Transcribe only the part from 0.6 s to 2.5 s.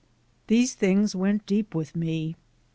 things went deep with me.